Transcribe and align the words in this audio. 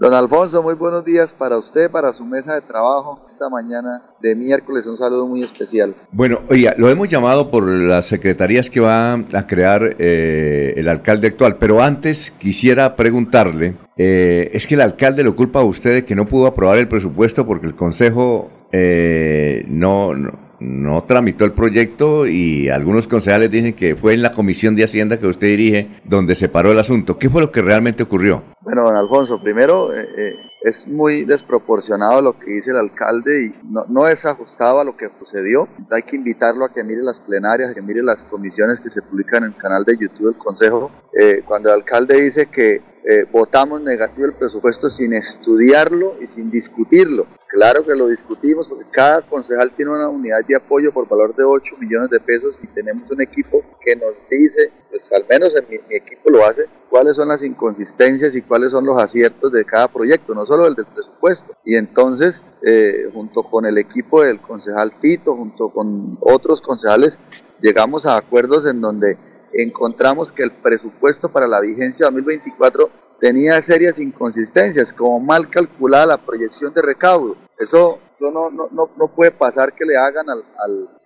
Don 0.00 0.14
Alfonso, 0.14 0.62
muy 0.62 0.74
buenos 0.74 1.04
días 1.04 1.34
para 1.36 1.58
usted, 1.58 1.90
para 1.90 2.12
su 2.12 2.24
mesa 2.24 2.54
de 2.54 2.60
trabajo 2.60 3.26
esta 3.28 3.48
mañana 3.48 4.00
de 4.20 4.36
miércoles. 4.36 4.86
Un 4.86 4.96
saludo 4.96 5.26
muy 5.26 5.40
especial. 5.40 5.92
Bueno, 6.12 6.42
oiga, 6.48 6.72
lo 6.78 6.88
hemos 6.88 7.08
llamado 7.08 7.50
por 7.50 7.68
las 7.68 8.06
secretarías 8.06 8.70
que 8.70 8.78
va 8.78 9.14
a 9.14 9.46
crear 9.48 9.96
eh, 9.98 10.74
el 10.76 10.88
alcalde 10.88 11.26
actual, 11.26 11.56
pero 11.56 11.82
antes 11.82 12.30
quisiera 12.30 12.94
preguntarle, 12.94 13.74
eh, 13.96 14.50
es 14.52 14.68
que 14.68 14.74
el 14.74 14.82
alcalde 14.82 15.24
lo 15.24 15.34
culpa 15.34 15.58
a 15.58 15.64
usted 15.64 15.94
de 15.94 16.04
que 16.04 16.14
no 16.14 16.26
pudo 16.26 16.46
aprobar 16.46 16.78
el 16.78 16.86
presupuesto 16.86 17.44
porque 17.44 17.66
el 17.66 17.74
Consejo 17.74 18.50
eh, 18.70 19.64
no, 19.66 20.14
no 20.14 20.47
no 20.60 21.04
tramitó 21.04 21.44
el 21.44 21.52
proyecto 21.52 22.26
y 22.26 22.68
algunos 22.68 23.06
concejales 23.06 23.50
dicen 23.50 23.74
que 23.74 23.96
fue 23.96 24.14
en 24.14 24.22
la 24.22 24.30
comisión 24.30 24.76
de 24.76 24.84
Hacienda 24.84 25.18
que 25.18 25.26
usted 25.26 25.48
dirige 25.48 25.88
donde 26.04 26.34
se 26.34 26.48
paró 26.48 26.72
el 26.72 26.78
asunto. 26.78 27.18
¿Qué 27.18 27.30
fue 27.30 27.42
lo 27.42 27.52
que 27.52 27.62
realmente 27.62 28.02
ocurrió? 28.02 28.42
Bueno, 28.60 28.84
don 28.84 28.96
Alfonso, 28.96 29.40
primero 29.40 29.94
eh, 29.94 30.08
eh, 30.16 30.36
es 30.62 30.86
muy 30.88 31.24
desproporcionado 31.24 32.20
lo 32.20 32.38
que 32.38 32.50
dice 32.50 32.70
el 32.70 32.76
alcalde 32.76 33.46
y 33.46 33.54
no, 33.88 34.08
es 34.08 34.26
ajustado 34.26 34.80
a 34.80 34.84
lo 34.84 34.96
que 34.96 35.08
sucedió. 35.18 35.68
Hay 35.90 36.02
que 36.02 36.16
invitarlo 36.16 36.64
a 36.64 36.72
que 36.72 36.82
mire 36.82 37.02
las 37.02 37.20
plenarias, 37.20 37.70
a 37.70 37.74
que 37.74 37.82
mire 37.82 38.02
las 38.02 38.24
comisiones 38.24 38.80
que 38.80 38.90
se 38.90 39.02
publican 39.02 39.44
en 39.44 39.52
el 39.52 39.56
canal 39.56 39.84
de 39.84 39.96
YouTube 39.98 40.32
del 40.32 40.38
Consejo. 40.38 40.90
Eh, 41.18 41.42
cuando 41.46 41.68
el 41.68 41.76
alcalde 41.76 42.20
dice 42.20 42.46
que 42.46 42.82
votamos 43.32 43.80
negativo 43.80 44.26
el 44.26 44.34
presupuesto 44.34 44.90
sin 44.90 45.14
estudiarlo 45.14 46.16
y 46.20 46.26
sin 46.26 46.50
discutirlo. 46.50 47.26
Claro 47.48 47.82
que 47.82 47.94
lo 47.94 48.08
discutimos 48.08 48.68
porque 48.68 48.84
cada 48.90 49.22
concejal 49.22 49.70
tiene 49.70 49.92
una 49.92 50.10
unidad 50.10 50.44
de 50.46 50.56
apoyo 50.56 50.92
por 50.92 51.08
valor 51.08 51.34
de 51.34 51.44
8 51.44 51.76
millones 51.80 52.10
de 52.10 52.20
pesos 52.20 52.56
y 52.62 52.66
tenemos 52.66 53.10
un 53.10 53.22
equipo 53.22 53.64
que 53.80 53.96
nos 53.96 54.14
dice, 54.30 54.70
pues 54.90 55.10
al 55.12 55.24
menos 55.26 55.54
en 55.56 55.64
mi, 55.70 55.96
equipo 55.96 56.28
lo 56.28 56.44
hace, 56.44 56.66
cuáles 56.90 57.16
son 57.16 57.28
las 57.28 57.42
inconsistencias 57.42 58.36
y 58.36 58.42
cuáles 58.42 58.72
son 58.72 58.84
los 58.84 58.98
aciertos 58.98 59.50
de 59.50 59.64
cada 59.64 59.88
proyecto, 59.88 60.34
no 60.34 60.44
solo 60.44 60.66
el 60.66 60.74
del 60.74 60.84
presupuesto. 60.84 61.54
Y 61.64 61.76
entonces, 61.76 62.44
eh, 62.62 63.08
junto 63.14 63.42
con 63.42 63.64
el 63.64 63.78
equipo 63.78 64.22
del 64.22 64.40
concejal 64.40 64.92
Tito, 65.00 65.34
junto 65.34 65.70
con 65.70 66.18
otros 66.20 66.60
concejales, 66.60 67.16
llegamos 67.62 68.04
a 68.04 68.18
acuerdos 68.18 68.66
en 68.66 68.82
donde 68.82 69.16
encontramos 69.54 70.32
que 70.32 70.42
el 70.42 70.52
presupuesto 70.52 71.30
para 71.30 71.46
la 71.46 71.60
vigencia 71.60 72.06
2024 72.06 72.88
tenía 73.20 73.62
serias 73.62 73.98
inconsistencias, 73.98 74.92
como 74.92 75.20
mal 75.20 75.48
calculada 75.48 76.06
la 76.06 76.24
proyección 76.24 76.72
de 76.72 76.82
recaudo. 76.82 77.36
Eso 77.58 77.98
no, 78.20 78.30
no, 78.30 78.50
no, 78.50 78.90
no 78.96 79.08
puede 79.14 79.30
pasar 79.30 79.74
que 79.74 79.84
le 79.84 79.96
hagan 79.96 80.28
al, 80.30 80.44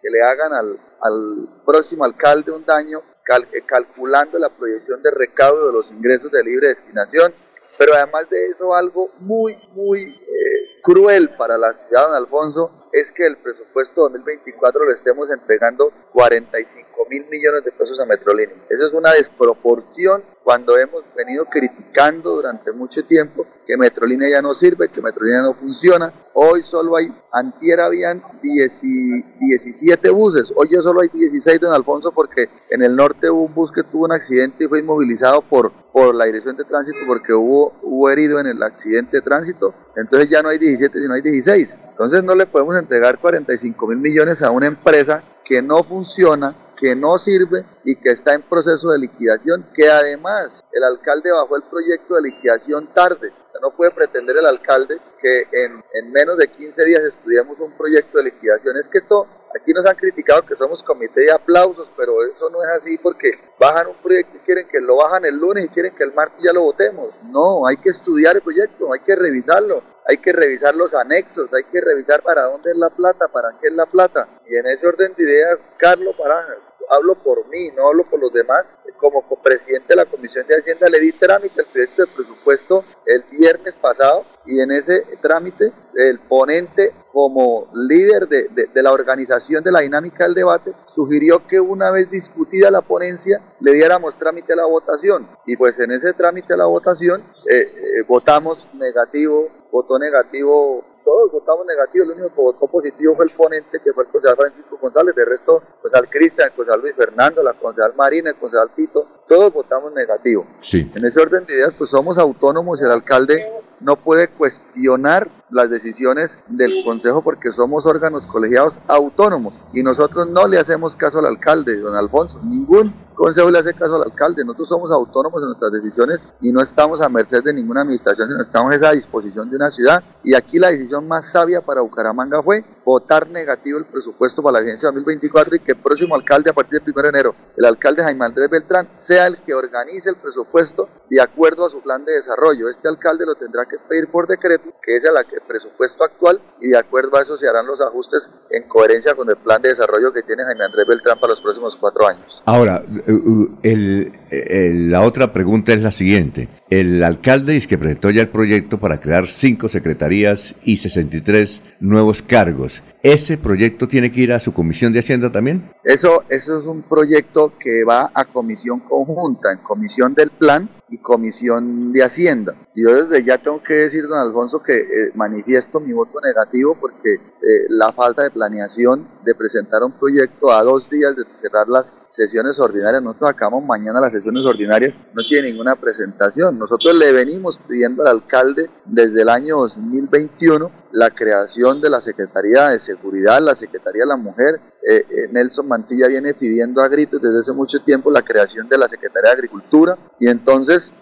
que 0.01 0.11
le 0.11 0.23
hagan 0.23 0.53
al, 0.53 0.81
al 1.01 1.63
próximo 1.65 2.05
alcalde 2.05 2.53
un 2.53 2.65
daño 2.65 3.01
eh, 3.29 3.63
calculando 3.67 4.39
la 4.39 4.51
proyección 4.51 5.03
de 5.03 5.11
recaudo 5.11 5.69
de 5.69 5.73
los 5.73 5.91
ingresos 5.91 6.31
de 6.31 6.43
libre 6.43 6.69
destinación, 6.69 7.33
pero 7.79 7.95
además 7.95 8.29
de 8.29 8.49
eso 8.49 8.75
algo 8.75 9.09
muy, 9.21 9.57
muy 9.75 10.03
eh, 10.03 10.81
cruel 10.83 11.31
para 11.37 11.57
la 11.57 11.73
ciudad 11.73 12.09
Don 12.09 12.17
Alfonso 12.17 12.82
es 12.93 13.11
que 13.11 13.27
el 13.27 13.39
presupuesto 13.39 14.03
2024 14.03 14.85
le 14.87 14.93
estemos 14.93 15.31
entregando 15.31 15.91
45 16.13 17.07
mil 17.09 17.27
millones 17.31 17.65
de 17.65 17.73
pesos 17.73 17.99
a 17.99 18.05
Metrolínea. 18.05 18.57
Eso 18.69 18.87
es 18.87 18.93
una 18.93 19.13
desproporción 19.13 20.23
cuando 20.45 20.77
hemos 20.77 21.03
venido 21.15 21.47
criticando 21.47 22.37
durante 22.37 22.73
mucho 22.73 23.05
tiempo 23.05 23.47
que 23.67 23.77
Metrolínea 23.77 24.29
ya 24.29 24.43
no 24.43 24.55
sirve, 24.55 24.89
que 24.89 25.01
Metrolínea 25.01 25.43
no 25.43 25.55
funciona. 25.55 26.13
Hoy 26.35 26.63
solo 26.63 26.97
hay, 26.97 27.13
antier 27.31 27.81
habían 27.81 28.23
17 28.43 30.11
buses, 30.11 30.53
hoy 30.55 30.69
ya 30.71 30.83
solo 30.83 31.01
hay 31.01 31.09
16, 31.09 31.61
don 31.61 31.73
Alfonso, 31.73 32.13
porque 32.13 32.49
en 32.71 32.83
el 32.83 32.97
norte 32.97 33.31
hubo 33.31 33.45
un 33.45 33.55
bus 33.55 33.71
que 33.73 33.85
tuvo 33.85 34.05
un 34.05 34.13
accidente 34.13 34.65
y 34.65 34.69
fue 34.69 34.81
inmovilizado 34.81 35.43
por, 35.43 35.73
por 35.93 36.15
la 36.15 36.25
dirección 36.25 36.57
de 36.57 36.65
tránsito 36.65 36.99
porque 37.07 37.33
hubo, 37.33 37.75
hubo 37.83 38.11
herido 38.11 38.41
en 38.41 38.47
el 38.49 38.63
accidente 38.63 39.19
de 39.19 39.23
tránsito. 39.23 39.75
Entonces 39.97 40.29
ya 40.29 40.43
no 40.43 40.49
hay 40.49 40.59
17, 40.59 40.99
sino 40.99 41.15
hay 41.15 41.23
16. 41.23 41.79
Entonces 41.93 42.25
no 42.25 42.35
le 42.35 42.47
podemos 42.47 42.77
entregar 42.77 43.19
45 43.19 43.87
mil 43.87 43.99
millones 43.99 44.43
a 44.43 44.51
una 44.51 44.67
empresa 44.67 45.23
que 45.45 45.63
no 45.63 45.85
funciona, 45.85 46.57
que 46.77 46.97
no 46.97 47.19
sirve 47.19 47.65
y 47.85 47.97
que 47.97 48.11
está 48.11 48.35
en 48.35 48.43
proceso 48.43 48.91
de 48.91 48.99
liquidación, 48.99 49.65
que 49.75 49.91
además 49.91 50.65
el 50.73 50.83
alcalde 50.83 51.31
bajó 51.31 51.57
el 51.57 51.63
proyecto 51.63 52.15
de 52.17 52.23
liquidación 52.23 52.89
tarde. 52.95 53.33
No 53.61 53.71
puede 53.71 53.93
pretender 53.93 54.39
el 54.39 54.47
alcalde 54.47 54.99
que 55.21 55.47
en, 55.53 55.85
en 55.95 56.11
menos 56.11 56.37
de 56.37 56.49
15 56.49 56.85
días 56.85 57.03
estudiemos 57.03 57.61
un 57.61 57.71
proyecto 57.73 58.19
de 58.19 58.25
liquidación. 58.25 58.77
Es 58.77 58.89
que 58.89 58.99
esto 58.99 59.29
Aquí 59.55 59.73
nos 59.75 59.85
han 59.85 59.97
criticado 59.97 60.43
que 60.47 60.57
somos 60.57 60.83
comité 60.83 61.23
de 61.23 61.33
aplausos, 61.33 61.87
pero 61.97 62.25
eso 62.25 62.49
no 62.49 62.63
es 62.63 62.71
así 62.71 62.97
porque 62.97 63.33
bajan 63.61 63.89
un 63.89 63.97
proyecto 63.97 64.39
y 64.39 64.41
quieren 64.41 64.67
que 64.67 64.81
lo 64.81 64.97
bajan 64.97 65.27
el 65.27 65.37
lunes 65.37 65.67
y 65.67 65.69
quieren 65.69 65.95
que 65.95 66.05
el 66.05 66.15
martes 66.15 66.43
ya 66.43 66.53
lo 66.53 66.63
votemos. 66.63 67.11
No, 67.25 67.67
hay 67.67 67.77
que 67.77 67.91
estudiar 67.91 68.37
el 68.37 68.43
proyecto, 68.43 68.93
hay 68.93 69.01
que 69.01 69.15
revisarlo, 69.15 69.83
hay 70.07 70.19
que 70.19 70.33
revisar 70.33 70.75
los 70.75 70.95
anexos, 70.95 71.53
hay 71.53 71.65
que 71.65 71.81
revisar 71.81 72.23
para 72.23 72.43
dónde 72.43 72.71
es 72.71 72.77
la 72.77 72.91
plata, 72.91 73.29
para 73.29 73.51
qué 73.61 73.69
es 73.69 73.75
la 73.75 73.87
plata. 73.87 74.29
Y 74.49 74.57
en 74.57 74.67
ese 74.67 74.87
orden 74.87 75.15
de 75.17 75.23
ideas, 75.23 75.59
Carlos 75.77 76.15
Parajas, 76.17 76.59
hablo 76.91 77.15
por 77.15 77.47
mí, 77.49 77.71
no 77.77 77.89
hablo 77.89 78.05
por 78.05 78.21
los 78.21 78.33
demás, 78.33 78.65
como 79.03 79.23
presidente 79.43 79.89
de 79.89 79.97
la 79.97 80.05
Comisión 80.05 80.47
de 80.47 80.57
Hacienda 80.57 80.89
le 80.89 81.01
di 81.01 81.13
trámite 81.13 81.61
al 81.61 81.67
proyecto 81.67 82.03
de 82.03 82.13
presupuesto 82.13 82.85
el 83.05 83.25
viernes 83.25 83.75
pasado 83.75 84.25
y 84.47 84.61
en 84.61 84.71
ese 84.71 85.05
trámite 85.21 85.73
el 85.97 86.21
ponente 86.21 86.93
como 87.13 87.69
líder 87.75 88.27
de, 88.29 88.49
de, 88.49 88.83
la 88.83 88.93
organización 88.93 89.63
de 89.63 89.71
la 89.71 89.81
dinámica 89.81 90.25
del 90.25 90.35
debate 90.35 90.73
sugirió 90.87 91.47
que 91.47 91.61
una 91.61 91.91
vez 91.91 92.11
discutida 92.11 92.71
la 92.71 92.81
ponencia 92.81 93.41
le 93.61 93.73
diéramos 93.73 94.17
trámite 94.17 94.55
a 94.55 94.57
la 94.57 94.67
votación 94.67 95.29
y 95.47 95.57
pues 95.57 95.79
en 95.79 95.93
ese 95.93 96.15
trámite 96.15 96.55
a 96.55 96.57
la 96.57 96.67
votación 96.67 97.23
eh, 97.49 97.61
eh, 97.61 98.03
votamos 98.09 98.69
negativo, 98.75 99.47
votó 99.71 99.99
negativo 99.99 100.85
todos 101.05 101.33
votamos 101.33 101.67
negativo, 101.67 102.05
el 102.05 102.11
único 102.13 102.29
que 102.29 102.41
votó 102.41 102.67
positivo 102.67 103.17
fue 103.17 103.25
el 103.25 103.33
ponente, 103.33 103.81
que 103.83 103.93
fue 103.93 104.05
el 104.05 104.11
concejal 104.11 104.37
Francisco 104.37 104.79
González, 104.81 105.15
de 105.15 105.25
resto, 105.25 105.63
concejal 105.81 106.09
Cristian, 106.09 106.49
el 106.49 106.55
concejal 106.55 106.81
Luis 106.81 106.95
Fernando, 106.95 107.43
la 107.43 107.55
concejal 107.55 107.95
Marina, 107.97 108.31
el 108.31 108.37
concejal 108.37 108.71
Tito, 108.75 109.07
todos 109.27 109.53
votamos 109.53 109.93
negativo. 109.93 110.47
Sí. 110.61 110.91
En 110.95 111.05
ese 111.05 111.21
orden 111.21 111.45
de 111.45 111.55
ideas, 111.55 111.75
pues 111.77 111.91
somos 111.91 112.19
autónomos 112.19 112.81
el 112.81 112.91
alcalde 112.91 113.45
no 113.81 113.97
puede 113.97 114.29
cuestionar 114.29 115.29
las 115.53 115.71
decisiones 115.71 116.37
del 116.49 116.85
Consejo 116.85 117.23
porque 117.23 117.53
somos 117.53 117.87
órganos 117.87 118.27
colegiados 118.27 118.81
autónomos 118.89 119.55
y 119.73 119.83
nosotros 119.83 120.29
no 120.29 120.49
le 120.49 120.59
hacemos 120.59 120.97
caso 120.97 121.19
al 121.19 121.27
alcalde, 121.27 121.79
don 121.79 121.95
Alfonso, 121.95 122.41
ningún 122.43 122.93
consejo 123.15 123.51
le 123.51 123.59
hace 123.59 123.75
caso 123.75 123.97
al 123.97 124.03
alcalde, 124.03 124.45
nosotros 124.45 124.69
somos 124.69 124.91
autónomos 124.91 125.41
en 125.43 125.49
nuestras 125.49 125.71
decisiones 125.71 126.23
y 126.41 126.51
no 126.51 126.61
estamos 126.61 127.01
a 127.01 127.09
merced 127.09 127.43
de 127.45 127.53
ninguna 127.53 127.83
administración, 127.83 128.29
sino 128.29 128.43
estamos 128.43 128.83
a 128.83 128.93
disposición 128.93 129.49
de 129.51 129.57
una 129.57 129.71
ciudad. 129.71 130.03
Y 130.25 130.35
aquí 130.35 130.59
la 130.59 130.71
decisión 130.71 131.07
más 131.07 131.31
sabia 131.31 131.61
para 131.61 131.83
Bucaramanga 131.83 132.43
fue 132.43 132.65
votar 132.85 133.29
negativo 133.29 133.79
el 133.79 133.85
presupuesto 133.85 134.43
para 134.43 134.59
la 134.59 134.65
agencia 134.65 134.89
2024 134.89 135.57
y 135.57 135.61
que 135.61 135.73
el 135.73 135.79
próximo 135.79 136.15
alcalde 136.15 136.51
a 136.51 136.53
partir 136.53 136.81
del 136.81 136.93
1 136.93 137.03
de 137.03 137.09
enero, 137.09 137.35
el 137.57 137.65
alcalde 137.65 138.03
Jaime 138.03 138.25
Andrés 138.25 138.51
Beltrán, 138.51 138.89
sea 138.97 139.27
el 139.27 139.39
que 139.39 139.55
organice 139.55 140.09
el 140.09 140.17
presupuesto 140.17 140.89
de 141.09 141.21
acuerdo 141.21 141.67
a 141.67 141.71
su 141.71 141.81
plan 141.81 142.05
de 142.05 142.15
desarrollo. 142.15 142.69
Este 142.69 142.89
alcalde 142.89 143.27
lo 143.27 143.35
tendrá 143.35 143.67
que 143.67 143.77
expedir 143.77 144.09
por 144.09 144.27
decreto, 144.27 144.73
que 144.83 144.97
es 144.97 145.05
el 145.05 145.17
presupuesto 145.43 146.05
actual, 146.05 146.41
y 146.61 146.69
de 146.69 146.79
acuerdo 146.79 147.17
a 147.17 147.23
eso 147.23 147.37
se 147.37 147.49
harán 147.49 147.67
los 147.67 147.81
ajustes 147.81 148.29
en 148.51 148.69
coherencia 148.69 149.15
con 149.15 149.29
el 149.29 149.37
plan 149.37 149.61
de 149.63 149.71
desarrollo 149.71 150.13
que 150.13 150.23
tiene 150.23 150.45
Jaime 150.45 150.65
Andrés 150.65 150.87
Beltrán 150.87 151.19
para 151.19 151.33
los 151.33 151.41
próximos 151.41 151.77
cuatro 151.77 152.07
años. 152.07 152.43
Ahora, 152.45 152.83
uh, 153.09 153.13
uh, 153.13 154.11
la 154.31 155.03
otra 155.03 155.33
pregunta 155.33 155.73
es 155.73 155.83
la 155.83 155.93
siguiente. 155.93 156.49
El 156.71 157.03
alcalde 157.05 157.53
dice 157.53 157.69
que 157.69 157.79
presentó 157.79 158.11
ya 158.11 158.23
el 158.23 158.29
proyecto 158.29 158.79
para 158.79 158.99
crear 158.99 159.27
cinco 159.27 159.69
secretarías 159.69 160.55
y 160.65 160.79
63 160.79 161.61
nuevos 161.81 162.23
cargos. 162.23 162.83
¿Ese 163.03 163.37
proyecto 163.37 163.89
tiene 163.89 164.13
que 164.13 164.21
ir 164.21 164.33
a 164.33 164.39
su 164.39 164.55
comisión 164.55 164.93
de 164.93 165.01
Hacienda 165.01 165.31
también? 165.31 165.71
Eso, 165.85 166.23
eso 166.29 166.59
es 166.59 166.67
un 166.67 166.83
proyecto 166.83 167.53
que 167.59 167.85
va 167.85 168.11
a 168.15 168.25
comisión 168.25 168.81
conjunta, 168.81 169.53
en 169.53 169.59
comisión 169.59 170.15
del 170.15 170.31
plan 170.31 170.69
y 170.93 170.99
comisión 170.99 171.93
de 171.93 172.05
Hacienda. 172.05 172.55
Y 172.75 172.83
yo 172.83 172.95
desde 172.95 173.25
ya 173.25 173.39
tengo 173.39 173.63
que 173.63 173.75
decir, 173.75 174.07
don 174.07 174.19
Alfonso, 174.19 174.63
que 174.63 174.79
eh, 174.79 175.13
manifiesto 175.15 175.81
mi 175.81 175.93
voto 175.93 176.21
negativo 176.21 176.77
porque 176.79 177.19
eh, 177.45 177.67
la 177.71 177.93
falta 177.93 178.23
de 178.23 178.31
planeación 178.31 179.05
de 179.25 179.35
presentar 179.35 179.83
un 179.83 179.91
proyecto 179.91 180.53
a 180.53 180.63
dos 180.63 180.89
días 180.89 181.17
de 181.17 181.25
cerrar 181.41 181.69
las 181.69 181.99
sesiones 182.11 182.61
ordinarias, 182.61 183.03
nosotros 183.03 183.31
acabamos 183.31 183.65
mañana 183.65 184.01
las 184.01 184.13
sesiones 184.13 184.45
ordinarias, 184.45 184.95
no 185.13 185.23
tiene 185.25 185.49
ninguna 185.49 185.75
presentación. 185.75 186.57
Nosotros 186.57 186.95
le 186.95 187.11
venimos 187.11 187.59
pidiendo 187.67 188.03
al 188.03 188.09
alcalde 188.09 188.71
desde 188.85 189.23
el 189.23 189.29
año 189.29 189.57
2021 189.57 190.71
la 190.93 191.11
creación 191.11 191.81
de 191.81 191.91
la 191.91 192.01
Secretaría 192.01 192.69
de 192.69 192.79
Seguridad, 192.79 193.41
la 193.41 193.57
Secretaría 193.57 194.03
de 194.03 194.09
la 194.09 194.17
Mujer. 194.17 194.61
Eh, 194.89 195.29
Nelson 195.33 195.67
Mantilla 195.67 196.07
viene 196.07 196.35
pidiendo 196.35 196.81
a 196.81 196.87
gritos 196.87 197.21
desde 197.21 197.41
hace 197.41 197.53
mucho 197.53 197.81
tiempo 197.81 198.09
la 198.09 198.23
creación 198.23 198.69
de 198.69 198.79
la 198.79 198.87
Secretaría 198.87 199.31
de 199.31 199.37
Agricultura 199.37 199.99
y 200.21 200.29
entonces 200.29 200.93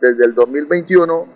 desde 0.00 0.24
el 0.24 0.34
2021 0.34 1.26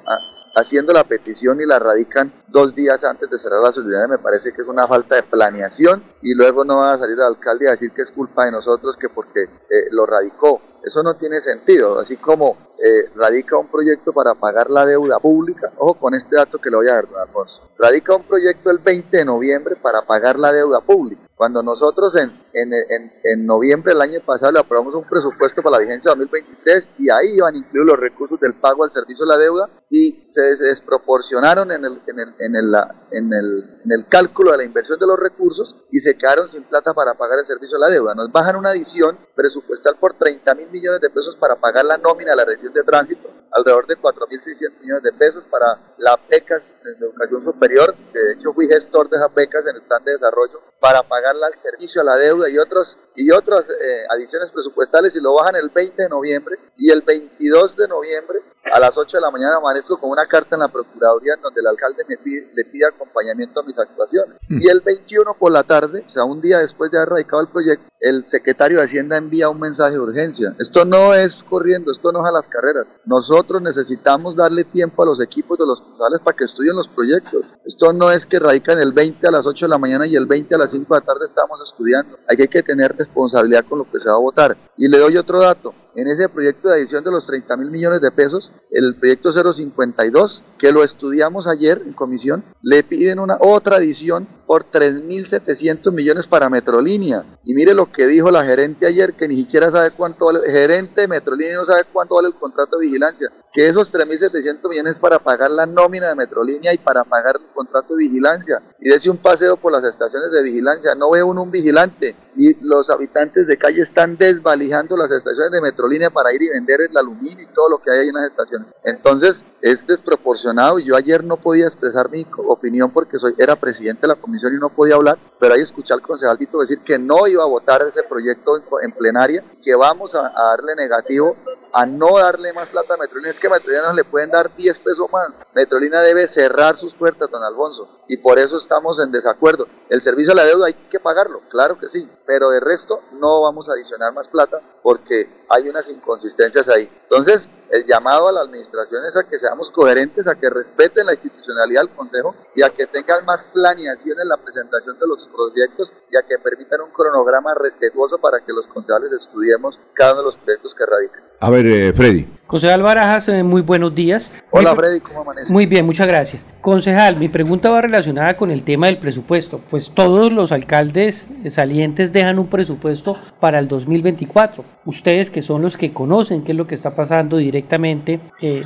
haciendo 0.54 0.92
la 0.92 1.04
petición 1.04 1.60
y 1.60 1.66
la 1.66 1.78
radican 1.78 2.32
dos 2.48 2.74
días 2.74 3.02
antes 3.04 3.30
de 3.30 3.38
cerrar 3.38 3.60
la 3.60 3.72
solidaridad 3.72 4.08
me 4.08 4.18
parece 4.18 4.52
que 4.52 4.62
es 4.62 4.68
una 4.68 4.86
falta 4.86 5.16
de 5.16 5.22
planeación 5.22 6.02
y 6.20 6.34
luego 6.34 6.64
no 6.64 6.78
va 6.78 6.94
a 6.94 6.98
salir 6.98 7.14
el 7.14 7.24
alcalde 7.24 7.68
a 7.68 7.72
decir 7.72 7.92
que 7.92 8.02
es 8.02 8.10
culpa 8.10 8.44
de 8.44 8.52
nosotros 8.52 8.96
que 8.96 9.08
porque 9.08 9.42
eh, 9.42 9.88
lo 9.90 10.06
radicó. 10.06 10.60
Eso 10.84 11.02
no 11.02 11.14
tiene 11.16 11.40
sentido. 11.40 12.00
Así 12.00 12.16
como 12.16 12.56
eh, 12.84 13.10
radica 13.14 13.56
un 13.56 13.68
proyecto 13.68 14.12
para 14.12 14.34
pagar 14.34 14.68
la 14.68 14.84
deuda 14.84 15.20
pública, 15.20 15.72
ojo 15.78 15.94
con 15.94 16.14
este 16.14 16.34
dato 16.34 16.58
que 16.58 16.68
le 16.68 16.76
voy 16.76 16.88
a 16.88 16.94
dar, 16.94 17.08
don 17.08 17.20
Alfonso, 17.20 17.62
radica 17.78 18.16
un 18.16 18.24
proyecto 18.24 18.70
el 18.70 18.78
20 18.78 19.18
de 19.18 19.24
noviembre 19.24 19.76
para 19.76 20.02
pagar 20.02 20.36
la 20.38 20.52
deuda 20.52 20.80
pública. 20.80 21.22
Cuando 21.36 21.62
nosotros 21.62 22.14
en, 22.16 22.30
en, 22.52 22.72
en, 22.72 23.12
en, 23.24 23.46
noviembre 23.46 23.92
del 23.92 24.02
año 24.02 24.20
pasado 24.24 24.52
le 24.52 24.60
aprobamos 24.60 24.94
un 24.94 25.04
presupuesto 25.04 25.62
para 25.62 25.78
la 25.78 25.82
vigencia 25.82 26.10
2023 26.10 26.88
y 26.98 27.10
ahí 27.10 27.36
iban 27.36 27.56
incluidos 27.56 27.86
los 27.88 27.98
recursos 27.98 28.38
del 28.38 28.54
pago 28.54 28.84
al 28.84 28.92
servicio 28.92 29.24
de 29.24 29.32
la 29.32 29.38
deuda 29.38 29.68
y 29.90 30.28
se 30.30 30.40
desproporcionaron 30.56 31.72
en 31.72 31.84
el, 31.84 32.00
en 32.06 32.20
el, 32.20 32.34
en 32.38 32.56
el, 32.56 32.74
en 33.10 33.32
el, 33.32 33.80
en 33.84 33.92
el 33.92 34.06
cálculo 34.08 34.52
de 34.52 34.58
la 34.58 34.64
inversión 34.64 34.98
de 34.98 35.06
los 35.06 35.18
recursos 35.18 35.76
y 35.90 36.00
se 36.00 36.16
quedaron 36.16 36.48
sin 36.48 36.62
plata 36.62 36.94
para 36.94 37.14
pagar 37.14 37.40
el 37.40 37.46
servicio 37.46 37.76
de 37.76 37.86
la 37.86 37.90
deuda. 37.90 38.14
Nos 38.14 38.30
bajan 38.30 38.56
una 38.56 38.70
adición 38.70 39.18
presupuestal 39.34 39.96
por 39.98 40.14
30 40.14 40.54
mil 40.54 40.71
millones 40.72 41.00
de 41.00 41.10
pesos 41.10 41.36
para 41.36 41.56
pagar 41.56 41.84
la 41.84 41.98
nómina 41.98 42.30
de 42.32 42.36
la 42.36 42.44
región 42.44 42.72
de 42.72 42.82
tránsito, 42.82 43.30
alrededor 43.50 43.86
de 43.86 43.96
4.600 43.96 44.80
millones 44.80 45.02
de 45.02 45.12
pesos 45.12 45.44
para 45.50 45.78
las 45.98 46.16
becas 46.28 46.62
de 46.84 47.06
educación 47.06 47.44
superior, 47.44 47.94
de 48.12 48.32
hecho 48.32 48.52
fui 48.52 48.68
gestor 48.68 49.08
de 49.08 49.16
esas 49.16 49.34
becas 49.34 49.66
en 49.66 49.76
el 49.76 49.82
plan 49.82 50.02
de 50.04 50.12
desarrollo, 50.12 50.60
para 50.80 51.02
pagarla 51.02 51.46
al 51.46 51.54
servicio 51.62 52.00
a 52.00 52.04
la 52.04 52.16
deuda 52.16 52.48
y 52.48 52.58
otros 52.58 52.98
y 53.14 53.30
otras 53.30 53.64
eh, 53.68 54.04
adiciones 54.10 54.50
presupuestales 54.50 55.14
y 55.14 55.20
lo 55.20 55.34
bajan 55.34 55.56
el 55.56 55.68
20 55.68 56.02
de 56.02 56.08
noviembre 56.08 56.56
y 56.76 56.90
el 56.90 57.02
22 57.02 57.76
de 57.76 57.88
noviembre 57.88 58.38
a 58.72 58.80
las 58.80 58.96
8 58.96 59.16
de 59.16 59.20
la 59.20 59.30
mañana 59.30 59.56
amanezco 59.56 59.98
con 59.98 60.10
una 60.10 60.26
carta 60.26 60.56
en 60.56 60.60
la 60.60 60.68
Procuraduría 60.68 61.34
en 61.34 61.42
donde 61.42 61.60
el 61.60 61.66
alcalde 61.66 62.04
me 62.08 62.16
pide, 62.16 62.50
le 62.54 62.64
pide 62.64 62.86
acompañamiento 62.86 63.60
a 63.60 63.62
mis 63.62 63.78
actuaciones. 63.78 64.38
Mm. 64.48 64.62
Y 64.62 64.68
el 64.68 64.80
21 64.80 65.34
por 65.34 65.52
la 65.52 65.62
tarde, 65.62 66.04
o 66.06 66.10
sea, 66.10 66.24
un 66.24 66.40
día 66.40 66.58
después 66.58 66.90
de 66.90 66.98
haber 66.98 67.10
radicado 67.10 67.42
el 67.42 67.48
proyecto, 67.48 67.84
el 68.00 68.26
secretario 68.26 68.78
de 68.78 68.84
Hacienda 68.84 69.16
envía 69.16 69.48
un 69.48 69.60
mensaje 69.60 69.92
de 69.92 70.00
urgencia. 70.00 70.54
Esto 70.58 70.84
no 70.84 71.14
es 71.14 71.42
corriendo, 71.42 71.92
esto 71.92 72.10
no 72.10 72.24
es 72.24 72.28
a 72.28 72.32
las 72.32 72.48
carreras. 72.48 72.86
Nosotros 73.06 73.62
necesitamos 73.62 74.34
darle 74.34 74.64
tiempo 74.64 75.02
a 75.02 75.06
los 75.06 75.20
equipos 75.20 75.58
de 75.58 75.66
los 75.66 75.80
hospitales 75.80 76.20
para 76.24 76.36
que 76.36 76.44
estudien 76.44 76.71
los 76.76 76.88
proyectos. 76.88 77.44
Esto 77.64 77.92
no 77.92 78.10
es 78.10 78.26
que 78.26 78.38
radican 78.38 78.80
el 78.80 78.92
20 78.92 79.28
a 79.28 79.30
las 79.30 79.46
8 79.46 79.66
de 79.66 79.70
la 79.70 79.78
mañana 79.78 80.06
y 80.06 80.16
el 80.16 80.26
20 80.26 80.54
a 80.54 80.58
las 80.58 80.70
5 80.70 80.94
de 80.94 81.00
la 81.00 81.06
tarde 81.06 81.26
estamos 81.26 81.60
estudiando. 81.64 82.18
Hay 82.28 82.36
que 82.36 82.62
tener 82.62 82.96
responsabilidad 82.96 83.64
con 83.68 83.78
lo 83.78 83.90
que 83.90 83.98
se 83.98 84.08
va 84.08 84.14
a 84.14 84.18
votar. 84.18 84.56
Y 84.76 84.88
le 84.88 84.98
doy 84.98 85.16
otro 85.16 85.40
dato 85.40 85.74
en 85.94 86.08
ese 86.08 86.28
proyecto 86.28 86.68
de 86.68 86.76
adición 86.76 87.04
de 87.04 87.10
los 87.10 87.26
30 87.26 87.56
mil 87.56 87.70
millones 87.70 88.00
de 88.00 88.10
pesos, 88.10 88.52
el 88.70 88.94
proyecto 88.96 89.32
052, 89.32 90.42
que 90.58 90.72
lo 90.72 90.84
estudiamos 90.84 91.46
ayer 91.46 91.82
en 91.84 91.92
comisión, 91.92 92.44
le 92.62 92.82
piden 92.82 93.18
una 93.18 93.36
otra 93.40 93.76
adición 93.76 94.26
por 94.46 94.70
3.700 94.70 95.92
millones 95.92 96.26
para 96.26 96.48
Metrolínea. 96.48 97.24
Y 97.44 97.54
mire 97.54 97.74
lo 97.74 97.90
que 97.90 98.06
dijo 98.06 98.30
la 98.30 98.44
gerente 98.44 98.86
ayer, 98.86 99.14
que 99.14 99.28
ni 99.28 99.36
siquiera 99.36 99.70
sabe 99.70 99.90
cuánto 99.90 100.26
vale, 100.26 100.40
el 100.44 100.52
gerente 100.52 101.02
de 101.02 101.08
Metrolínea 101.08 101.56
no 101.56 101.64
sabe 101.64 101.82
cuánto 101.92 102.14
vale 102.14 102.28
el 102.28 102.34
contrato 102.34 102.78
de 102.78 102.86
vigilancia, 102.86 103.30
que 103.52 103.68
esos 103.68 103.92
3.700 103.92 104.68
millones 104.68 104.98
para 104.98 105.18
pagar 105.18 105.50
la 105.50 105.66
nómina 105.66 106.08
de 106.08 106.14
Metrolínea 106.14 106.72
y 106.72 106.78
para 106.78 107.04
pagar 107.04 107.36
el 107.36 107.52
contrato 107.54 107.94
de 107.94 108.04
vigilancia. 108.04 108.62
Y 108.80 108.88
dese 108.88 109.10
un 109.10 109.18
paseo 109.18 109.56
por 109.56 109.72
las 109.72 109.84
estaciones 109.84 110.30
de 110.30 110.42
vigilancia, 110.42 110.94
no 110.94 111.10
ve 111.10 111.22
uno 111.22 111.42
un 111.42 111.50
vigilante, 111.50 112.14
y 112.36 112.54
los 112.64 112.88
habitantes 112.90 113.46
de 113.46 113.58
calle 113.58 113.82
están 113.82 114.16
desvalijando 114.16 114.96
las 114.96 115.10
estaciones 115.10 115.50
de 115.50 115.60
Metrolínea 115.60 115.81
para 116.12 116.32
ir 116.32 116.42
y 116.42 116.48
vender 116.48 116.80
el 116.82 116.96
aluminio 116.96 117.42
y 117.42 117.54
todo 117.54 117.68
lo 117.70 117.78
que 117.78 117.90
hay 117.90 117.98
ahí 118.00 118.08
en 118.08 118.14
las 118.14 118.30
estaciones. 118.30 118.68
Entonces, 118.84 119.42
es 119.60 119.86
desproporcionado 119.86 120.78
y 120.78 120.84
yo 120.84 120.96
ayer 120.96 121.22
no 121.22 121.36
podía 121.36 121.64
expresar 121.64 122.10
mi 122.10 122.26
opinión 122.36 122.90
porque 122.90 123.18
soy 123.18 123.34
era 123.38 123.56
presidente 123.56 124.02
de 124.02 124.08
la 124.08 124.14
comisión 124.16 124.54
y 124.54 124.58
no 124.58 124.68
podía 124.68 124.96
hablar, 124.96 125.18
pero 125.38 125.54
ahí 125.54 125.60
escuché 125.60 125.94
al 125.94 126.02
concejal 126.02 126.38
Tito 126.38 126.60
decir 126.60 126.80
que 126.80 126.98
no 126.98 127.26
iba 127.26 127.42
a 127.44 127.46
votar 127.46 127.82
ese 127.82 128.02
proyecto 128.02 128.60
en, 128.82 128.92
plenaria, 128.92 129.44
que 129.62 129.74
vamos 129.74 130.14
a, 130.14 130.32
darle 130.32 130.74
negativo 130.74 131.36
a 131.72 131.86
no 131.86 132.18
darle 132.18 132.52
más 132.52 132.70
plata 132.70 132.94
a 132.94 132.96
Metrolina. 132.96 133.30
Es 133.30 133.40
que 133.40 133.46
a 133.46 133.50
Metrolina 133.50 133.88
no 133.88 133.92
le 133.94 134.04
pueden 134.04 134.30
dar 134.30 134.54
10 134.54 134.78
pesos 134.80 135.10
más. 135.10 135.40
Metrolina 135.54 136.02
debe 136.02 136.28
cerrar 136.28 136.76
sus 136.76 136.94
puertas, 136.94 137.30
don 137.30 137.42
Alfonso, 137.42 137.88
y 138.08 138.18
por 138.18 138.38
eso 138.38 138.58
estamos 138.58 139.00
en 139.00 139.10
desacuerdo. 139.10 139.66
El 139.88 140.00
servicio 140.00 140.32
a 140.32 140.36
la 140.36 140.44
deuda 140.44 140.66
hay 140.66 140.74
que 140.74 141.00
pagarlo, 141.00 141.42
claro 141.50 141.78
que 141.78 141.88
sí, 141.88 142.08
pero 142.26 142.50
de 142.50 142.60
resto 142.60 143.00
no 143.12 143.42
vamos 143.42 143.68
a 143.68 143.72
adicionar 143.72 144.12
más 144.12 144.28
plata 144.28 144.60
porque 144.82 145.30
hay 145.48 145.68
unas 145.68 145.88
inconsistencias 145.88 146.68
ahí. 146.68 146.90
Entonces, 147.02 147.48
el 147.70 147.86
llamado 147.86 148.28
a 148.28 148.32
la 148.32 148.42
administración 148.42 149.06
es 149.06 149.16
a 149.16 149.24
que 149.24 149.38
seamos 149.38 149.70
coherentes, 149.70 150.26
a 150.26 150.34
que 150.34 150.50
respeten 150.50 151.06
la 151.06 151.14
institucionalidad 151.14 151.82
del 151.82 151.96
Consejo 151.96 152.34
y 152.54 152.62
a 152.62 152.68
que 152.70 152.86
tengan 152.86 153.24
más 153.24 153.46
planeación 153.46 154.20
en 154.20 154.28
la 154.28 154.36
presentación 154.36 154.98
de 154.98 155.06
los 155.06 155.26
proyectos 155.28 155.92
y 156.10 156.16
a 156.16 156.22
que 156.22 156.38
permitan 156.38 156.82
un 156.82 156.90
cronograma 156.90 157.54
respetuoso 157.54 158.18
para 158.18 158.40
que 158.40 158.52
los 158.52 158.66
concejales 158.66 159.12
estudiemos 159.12 159.78
cada 159.94 160.12
uno 160.12 160.20
de 160.20 160.26
los 160.26 160.36
proyectos 160.36 160.74
que 160.74 160.84
radican. 160.84 161.31
A 161.42 161.50
ver, 161.50 161.66
eh, 161.66 161.92
Freddy. 161.92 162.24
Concejal 162.46 162.82
Barajas, 162.82 163.28
eh, 163.28 163.42
muy 163.42 163.62
buenos 163.62 163.92
días. 163.92 164.30
Hola 164.52 164.76
Freddy, 164.76 165.00
¿cómo 165.00 165.22
amaneces? 165.22 165.50
Muy 165.50 165.66
bien, 165.66 165.84
muchas 165.84 166.06
gracias. 166.06 166.44
Concejal, 166.60 167.16
mi 167.16 167.28
pregunta 167.28 167.68
va 167.68 167.80
relacionada 167.80 168.36
con 168.36 168.52
el 168.52 168.62
tema 168.62 168.86
del 168.86 168.98
presupuesto. 168.98 169.60
Pues 169.68 169.90
todos 169.90 170.30
los 170.30 170.52
alcaldes 170.52 171.26
salientes 171.48 172.12
dejan 172.12 172.38
un 172.38 172.46
presupuesto 172.46 173.16
para 173.40 173.58
el 173.58 173.66
2024. 173.66 174.64
Ustedes 174.84 175.30
que 175.30 175.42
son 175.42 175.62
los 175.62 175.76
que 175.76 175.92
conocen 175.92 176.44
qué 176.44 176.52
es 176.52 176.58
lo 176.58 176.68
que 176.68 176.76
está 176.76 176.94
pasando 176.94 177.38
directamente, 177.38 178.20
eh, 178.40 178.62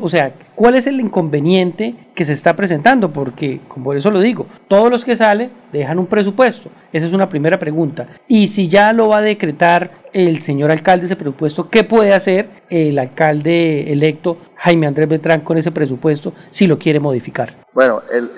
o 0.00 0.08
sea, 0.10 0.32
¿cuál 0.54 0.74
es 0.74 0.86
el 0.86 1.00
inconveniente 1.00 1.94
que 2.14 2.24
se 2.26 2.32
está 2.34 2.56
presentando? 2.56 3.10
Porque, 3.10 3.60
como 3.68 3.84
por 3.84 3.96
eso 3.96 4.10
lo 4.10 4.20
digo, 4.20 4.46
todos 4.66 4.90
los 4.90 5.04
que 5.04 5.16
salen 5.16 5.50
dejan 5.72 5.98
un 5.98 6.06
presupuesto. 6.06 6.68
Esa 6.92 7.06
es 7.06 7.12
una 7.12 7.28
primera 7.28 7.58
pregunta. 7.58 8.08
Y 8.26 8.48
si 8.48 8.68
ya 8.68 8.92
lo 8.92 9.08
va 9.08 9.18
a 9.18 9.22
decretar 9.22 9.92
el 10.12 10.40
señor 10.40 10.70
alcalde 10.70 11.06
ese 11.06 11.16
presupuesto, 11.16 11.68
¿qué 11.70 11.84
puede 11.84 12.12
hacer 12.12 12.48
el 12.70 12.98
alcalde 12.98 13.92
electo 13.92 14.38
Jaime 14.68 14.86
Andrés 14.86 15.08
Beltrán 15.08 15.40
con 15.40 15.56
ese 15.56 15.72
presupuesto 15.72 16.34
si 16.50 16.66
lo 16.66 16.78
quiere 16.78 17.00
modificar? 17.00 17.54
Bueno, 17.72 18.02
el, 18.10 18.28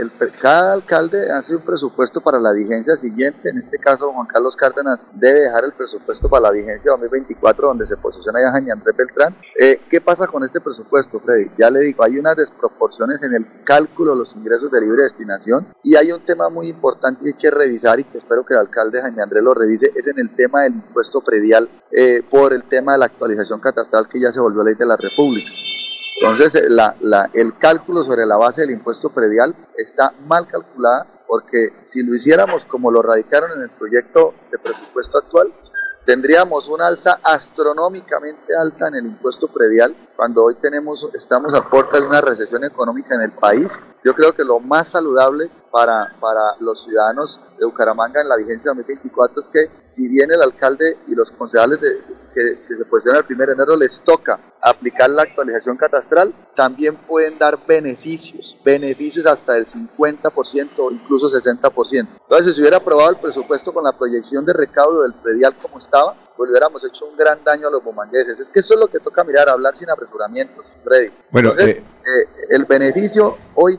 cada 0.41 0.75
alcalde 0.75 1.29
hace 1.29 1.56
un 1.56 1.65
presupuesto 1.65 2.21
para 2.21 2.38
la 2.38 2.53
vigencia 2.53 2.97
siguiente. 2.97 3.49
En 3.49 3.59
este 3.59 3.79
caso, 3.79 4.12
Juan 4.12 4.29
Carlos 4.29 4.55
Cárdenas 4.55 5.05
debe 5.15 5.41
dejar 5.41 5.65
el 5.65 5.73
presupuesto 5.73 6.29
para 6.29 6.43
la 6.43 6.50
vigencia 6.53 6.93
2024, 6.93 7.67
donde 7.67 7.87
se 7.87 7.97
posiciona 7.97 8.41
ya 8.41 8.53
Jaime 8.53 8.71
Andrés 8.71 8.94
Beltrán. 8.97 9.35
Eh, 9.59 9.81
¿Qué 9.91 10.00
pasa 10.00 10.29
con 10.29 10.44
este 10.44 10.61
presupuesto, 10.61 11.19
Freddy? 11.19 11.50
Ya 11.59 11.69
le 11.69 11.81
digo, 11.81 12.05
hay 12.05 12.17
unas 12.17 12.37
desproporciones 12.37 13.21
en 13.25 13.35
el 13.35 13.47
cálculo 13.65 14.12
de 14.12 14.19
los 14.19 14.37
ingresos 14.37 14.71
de 14.71 14.82
libre 14.82 15.03
destinación 15.03 15.67
y 15.82 15.97
hay 15.97 16.12
un 16.12 16.25
tema 16.25 16.49
muy 16.49 16.69
importante 16.69 17.23
que 17.25 17.31
hay 17.31 17.35
que 17.35 17.50
revisar 17.50 17.99
y 17.99 18.05
que 18.05 18.19
espero 18.19 18.47
que 18.47 18.55
el 18.55 18.61
alcalde 18.61 19.03
Jaime 19.03 19.23
Andrés 19.23 19.43
lo 19.43 19.55
revise, 19.55 19.91
es 19.97 20.06
en 20.06 20.19
el 20.21 20.31
tema 20.37 20.62
del 20.62 20.75
impuesto 20.75 21.23
predial 21.23 21.69
eh, 21.91 22.23
por 22.31 22.53
el 22.53 22.62
tema 22.65 22.93
de 22.93 22.99
la 22.99 23.06
actualización 23.06 23.59
catastral 23.59 24.09
que 24.09 24.21
ya 24.21 24.31
se 24.31 24.38
volvió 24.38 24.62
ley 24.62 24.75
de 24.75 24.87
la 24.87 24.97
República. 24.97 25.50
Entonces, 26.20 26.55
eh, 26.55 26.69
el 27.32 27.56
cálculo 27.56 28.05
sobre 28.05 28.26
la 28.26 28.37
base 28.37 28.61
del 28.61 28.72
impuesto 28.72 29.08
predial 29.08 29.55
está 29.76 30.12
mal 30.26 30.46
calculada 30.46 31.06
porque 31.27 31.70
si 31.72 32.05
lo 32.05 32.15
hiciéramos 32.15 32.67
como 32.67 32.91
lo 32.91 33.00
radicaron 33.00 33.53
en 33.53 33.62
el 33.62 33.70
proyecto 33.70 34.34
de 34.50 34.58
presupuesto 34.58 35.17
actual, 35.17 35.50
tendríamos 36.05 36.69
una 36.69 36.89
alza 36.89 37.20
astronómicamente 37.22 38.55
alta 38.55 38.89
en 38.89 38.96
el 38.96 39.06
impuesto 39.06 39.48
predial 39.48 39.96
cuando 40.15 40.44
hoy 40.44 40.56
tenemos, 40.56 41.08
estamos 41.15 41.55
a 41.55 41.67
puerta 41.70 41.98
de 41.98 42.06
una 42.06 42.20
recesión 42.20 42.65
económica 42.65 43.15
en 43.15 43.22
el 43.22 43.32
país. 43.32 43.81
Yo 44.05 44.15
creo 44.15 44.34
que 44.34 44.44
lo 44.44 44.60
más 44.60 44.89
saludable 44.89 45.50
para, 45.70 46.15
para 46.20 46.56
los 46.58 46.84
ciudadanos 46.84 47.41
de 47.58 47.65
Bucaramanga 47.65 48.20
en 48.20 48.29
la 48.29 48.36
vigencia 48.36 48.72
2024 48.72 49.41
es 49.41 49.48
que 49.48 49.70
si 49.84 50.06
bien 50.06 50.31
el 50.32 50.43
alcalde 50.43 50.98
y 51.06 51.15
los 51.15 51.31
concejales 51.31 51.81
que, 52.34 52.60
que 52.69 52.74
se 52.74 52.84
posicionan 52.84 53.24
el 53.27 53.34
1 53.34 53.46
de 53.46 53.53
enero 53.53 53.77
les 53.77 54.00
toca 54.00 54.39
aplicar 54.62 55.10
la 55.10 55.22
actualización 55.22 55.76
catastral, 55.76 56.32
también 56.55 56.96
pueden 56.96 57.38
dar 57.38 57.58
beneficios, 57.67 58.56
beneficios 58.64 59.26
hasta 59.26 59.55
del 59.55 59.67
50% 59.67 60.69
o 60.79 60.90
incluso 60.90 61.31
60%. 61.31 62.08
Entonces, 62.22 62.55
si 62.55 62.60
hubiera 62.60 62.79
aprobado 62.79 63.10
el 63.10 63.17
presupuesto 63.17 63.72
con 63.72 63.84
la 63.84 63.93
proyección 63.93 64.44
de 64.44 64.52
recaudo 64.52 65.02
del 65.02 65.14
predial 65.14 65.55
como 65.56 65.79
estaba, 65.79 66.14
pues 66.36 66.50
hubiéramos 66.50 66.82
hecho 66.84 67.06
un 67.06 67.17
gran 67.17 67.44
daño 67.44 67.69
a 67.69 67.70
los 67.70 67.84
bumangueses. 67.84 68.38
Es 68.40 68.50
que 68.50 68.60
eso 68.60 68.74
es 68.74 68.81
lo 68.81 68.88
que 68.88 68.98
toca 68.98 69.24
mirar, 69.24 69.48
hablar 69.48 69.76
sin 69.76 69.90
apresuramientos, 69.90 70.64
Freddy. 70.82 71.10
Bueno, 71.31 71.52
eh, 71.58 71.82
eh, 71.82 72.29
el 72.48 72.64
beneficio 72.64 73.36
hoy, 73.55 73.79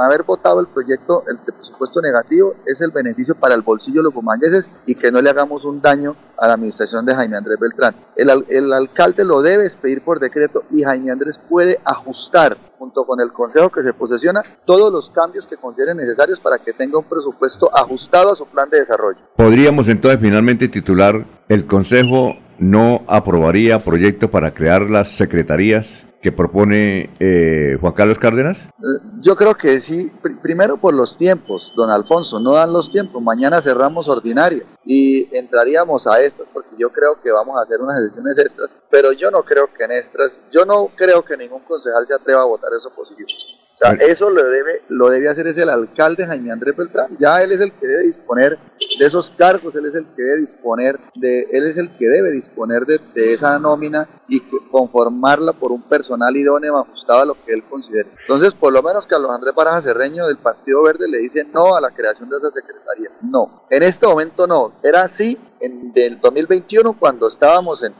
haber 0.00 0.22
votado 0.22 0.60
el 0.60 0.68
proyecto, 0.68 1.24
el 1.28 1.38
presupuesto 1.38 2.00
negativo, 2.00 2.54
es 2.66 2.80
el 2.80 2.90
beneficio 2.90 3.34
para 3.34 3.54
el 3.54 3.62
bolsillo 3.62 4.00
de 4.00 4.04
los 4.04 4.14
bumangueses 4.14 4.66
y 4.86 4.94
que 4.94 5.10
no 5.10 5.20
le 5.20 5.30
hagamos 5.30 5.64
un 5.64 5.80
daño 5.80 6.16
a 6.38 6.46
la 6.46 6.54
administración 6.54 7.04
de 7.04 7.14
Jaime 7.14 7.36
Andrés 7.36 7.58
Beltrán. 7.58 7.94
El, 8.16 8.44
el 8.48 8.72
alcalde 8.72 9.24
lo 9.24 9.42
debe 9.42 9.64
expedir 9.64 10.02
por 10.02 10.20
decreto 10.20 10.64
y 10.70 10.82
Jaime 10.82 11.10
Andrés 11.10 11.38
puede 11.48 11.80
ajustar 11.84 12.56
junto 12.78 13.04
con 13.04 13.20
el 13.20 13.32
consejo 13.32 13.70
que 13.70 13.82
se 13.82 13.92
posesiona 13.92 14.42
todos 14.64 14.92
los 14.92 15.10
cambios 15.10 15.46
que 15.46 15.56
consideren 15.56 15.96
necesarios 15.96 16.40
para 16.40 16.58
que 16.58 16.72
tenga 16.72 16.98
un 16.98 17.04
presupuesto 17.04 17.70
ajustado 17.72 18.32
a 18.32 18.34
su 18.34 18.46
plan 18.46 18.68
de 18.70 18.80
desarrollo. 18.80 19.20
Podríamos 19.36 19.88
entonces 19.88 20.20
finalmente 20.20 20.68
titular 20.68 21.24
el 21.48 21.66
consejo 21.66 22.34
no 22.58 23.02
aprobaría 23.06 23.78
proyecto 23.78 24.30
para 24.30 24.52
crear 24.52 24.82
las 24.82 25.08
secretarías 25.08 26.06
que 26.22 26.30
propone 26.30 27.10
eh, 27.18 27.76
Juan 27.80 27.92
Carlos 27.92 28.18
Cárdenas? 28.18 28.58
Eh, 28.60 29.20
yo 29.20 29.34
creo 29.34 29.56
que 29.56 29.80
sí, 29.80 30.12
primero 30.40 30.76
por 30.76 30.94
los 30.94 31.18
tiempos, 31.18 31.72
don 31.76 31.90
Alfonso, 31.90 32.38
no 32.38 32.52
dan 32.52 32.72
los 32.72 32.90
tiempos, 32.90 33.20
mañana 33.20 33.60
cerramos 33.60 34.08
ordinaria 34.08 34.62
y 34.84 35.36
entraríamos 35.36 36.06
a 36.06 36.20
estas, 36.20 36.46
porque 36.52 36.76
yo 36.78 36.90
creo 36.90 37.20
que 37.20 37.32
vamos 37.32 37.58
a 37.58 37.62
hacer 37.62 37.80
unas 37.80 37.98
elecciones 37.98 38.38
extras, 38.38 38.70
pero 38.88 39.12
yo 39.12 39.32
no 39.32 39.42
creo 39.42 39.68
que 39.76 39.82
en 39.82 39.92
extras, 39.92 40.38
yo 40.52 40.64
no 40.64 40.90
creo 40.96 41.24
que 41.24 41.36
ningún 41.36 41.60
concejal 41.62 42.06
se 42.06 42.14
atreva 42.14 42.42
a 42.42 42.46
votar 42.46 42.70
eso 42.72 42.90
positivo. 42.90 43.28
O 43.74 43.76
sea, 43.76 43.92
eso 43.92 44.28
lo 44.28 44.44
debe, 44.44 44.82
lo 44.88 45.08
debe 45.08 45.28
hacer 45.28 45.46
es 45.46 45.56
el 45.56 45.70
alcalde 45.70 46.26
Jaime 46.26 46.52
Andrés 46.52 46.76
Beltrán. 46.76 47.16
Ya 47.18 47.42
él 47.42 47.52
es 47.52 47.60
el 47.60 47.72
que 47.72 47.86
debe 47.86 48.02
disponer 48.02 48.58
de 48.98 49.06
esos 49.06 49.30
cargos, 49.30 49.74
él 49.74 49.86
es 49.86 49.94
el 49.94 50.04
que 50.14 50.22
debe 50.22 50.40
disponer 50.40 50.98
de, 51.14 51.48
él 51.52 51.66
es 51.68 51.76
el 51.78 51.90
que 51.96 52.08
debe 52.08 52.30
disponer 52.30 52.84
de, 52.84 53.00
esa 53.14 53.58
nómina 53.58 54.08
y 54.28 54.40
conformarla 54.70 55.52
por 55.52 55.72
un 55.72 55.82
personal 55.82 56.36
idóneo 56.36 56.78
ajustado 56.78 57.22
a 57.22 57.24
lo 57.26 57.34
que 57.44 57.54
él 57.54 57.62
considere. 57.64 58.10
Entonces, 58.20 58.52
por 58.52 58.72
lo 58.72 58.82
menos 58.82 59.06
Carlos 59.06 59.30
Andrés 59.30 59.54
Baraja 59.54 59.80
Cerreño 59.80 60.26
del 60.26 60.38
Partido 60.38 60.82
Verde 60.82 61.08
le 61.08 61.18
dice 61.18 61.44
no 61.44 61.74
a 61.74 61.80
la 61.80 61.90
creación 61.90 62.28
de 62.28 62.36
esa 62.36 62.50
secretaría. 62.50 63.10
No, 63.22 63.64
en 63.70 63.82
este 63.82 64.06
momento 64.06 64.46
no. 64.46 64.72
Era 64.82 65.02
así 65.02 65.38
en 65.62 65.92
del 65.92 66.20
2021 66.20 66.96
cuando 66.98 67.28
estábamos 67.28 67.82
en, 67.84 67.94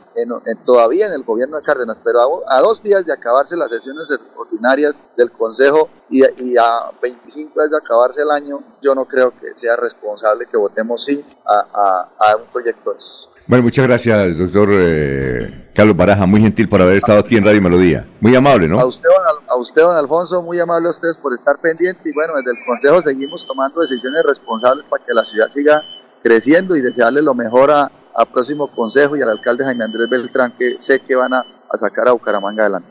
todavía 0.65 1.07
en 1.07 1.13
el 1.13 1.23
gobierno 1.23 1.57
de 1.57 1.63
Cárdenas, 1.63 1.99
pero 2.03 2.43
a, 2.49 2.59
dos 2.59 2.83
días 2.83 3.05
de 3.05 3.13
acabarse 3.13 3.55
las 3.55 3.69
sesiones 3.71 4.09
ordinarias 4.35 5.01
del 5.15 5.31
Consejo 5.31 5.89
y, 6.09 6.23
a 6.57 6.91
25 7.01 7.59
días 7.59 7.71
de 7.71 7.77
acabarse 7.77 8.21
el 8.21 8.31
año, 8.31 8.59
yo 8.81 8.93
no 8.93 9.05
creo 9.05 9.31
que 9.31 9.53
sea 9.55 9.77
responsable 9.77 10.45
que 10.45 10.57
votemos 10.57 11.05
sí 11.05 11.23
a, 11.45 12.35
un 12.37 12.51
proyecto 12.51 12.91
de 12.91 12.97
esos. 12.97 13.29
Bueno, 13.47 13.63
muchas 13.63 13.85
gracias, 13.85 14.37
doctor 14.37 14.69
eh, 14.71 15.69
Carlos 15.73 15.97
Baraja, 15.97 16.25
muy 16.25 16.39
gentil 16.39 16.69
por 16.69 16.81
haber 16.81 16.97
estado 16.97 17.19
aquí 17.19 17.35
en 17.35 17.43
Radio 17.43 17.61
Melodía. 17.61 18.07
Muy 18.21 18.33
amable, 18.35 18.69
¿no? 18.69 18.79
A 18.79 18.85
usted, 18.85 19.09
don, 19.09 19.43
a 19.47 19.55
usted, 19.57 19.81
don 19.81 19.95
Alfonso, 19.95 20.41
muy 20.41 20.59
amable 20.59 20.87
a 20.87 20.91
ustedes 20.91 21.17
por 21.17 21.33
estar 21.33 21.59
pendiente 21.59 22.09
y 22.09 22.13
bueno, 22.13 22.35
desde 22.37 22.51
el 22.51 22.65
Consejo 22.65 23.01
seguimos 23.01 23.45
tomando 23.45 23.81
decisiones 23.81 24.23
responsables 24.23 24.85
para 24.85 25.03
que 25.03 25.13
la 25.13 25.25
ciudad 25.25 25.51
siga 25.53 25.81
creciendo 26.23 26.75
y 26.75 26.81
desearle 26.81 27.21
lo 27.21 27.33
mejor 27.33 27.69
a, 27.71 27.91
próximo 28.31 28.67
consejo 28.67 29.17
y 29.17 29.21
al 29.21 29.29
alcalde 29.29 29.65
Jaime 29.65 29.83
Andrés 29.83 30.07
Beltrán, 30.07 30.53
que 30.57 30.79
sé 30.79 30.99
que 30.99 31.15
van 31.15 31.33
a, 31.33 31.45
a 31.69 31.77
sacar 31.77 32.07
a 32.07 32.13
Bucaramanga 32.13 32.63
adelante. 32.63 32.89